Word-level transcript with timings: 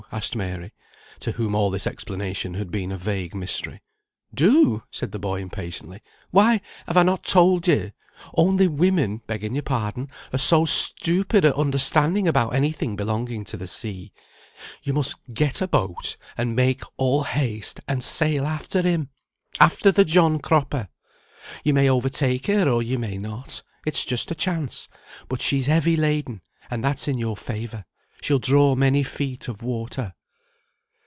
asked 0.13 0.35
Mary, 0.35 0.73
to 1.21 1.31
whom 1.33 1.55
all 1.55 1.69
this 1.69 1.87
explanation 1.87 2.55
had 2.55 2.69
been 2.69 2.91
a 2.91 2.97
vague 2.97 3.33
mystery. 3.33 3.81
"Do!" 4.33 4.83
said 4.91 5.13
the 5.13 5.19
boy, 5.19 5.39
impatiently, 5.41 6.01
"why, 6.31 6.59
have 6.85 6.97
not 7.05 7.21
I 7.21 7.31
told 7.31 7.65
you? 7.65 7.93
Only 8.35 8.67
women 8.67 9.21
(begging 9.25 9.55
your 9.55 9.61
pardon) 9.63 10.09
are 10.33 10.37
so 10.39 10.65
stupid 10.65 11.45
at 11.45 11.55
understanding 11.55 12.27
about 12.27 12.53
any 12.53 12.73
thing 12.73 12.97
belonging 12.97 13.45
to 13.45 13.55
the 13.57 13.67
sea; 13.67 14.11
you 14.83 14.91
must 14.91 15.15
get 15.33 15.61
a 15.61 15.67
boat, 15.67 16.17
and 16.37 16.57
make 16.57 16.83
all 16.97 17.23
haste, 17.23 17.79
and 17.87 18.03
sail 18.03 18.45
after 18.45 18.81
him, 18.81 19.07
after 19.61 19.93
the 19.93 20.03
John 20.03 20.39
Cropper. 20.39 20.89
You 21.63 21.73
may 21.73 21.89
overtake 21.89 22.47
her, 22.47 22.67
or 22.67 22.83
you 22.83 22.99
may 22.99 23.17
not. 23.17 23.63
It's 23.85 24.03
just 24.03 24.29
a 24.29 24.35
chance; 24.35 24.89
but 25.29 25.41
she's 25.41 25.67
heavy 25.67 25.95
laden, 25.95 26.41
and 26.69 26.83
that's 26.83 27.07
in 27.07 27.17
your 27.17 27.37
favour. 27.37 27.85
She'll 28.23 28.37
draw 28.37 28.75
many 28.75 29.01
feet 29.01 29.47
of 29.47 29.63
water." 29.63 30.13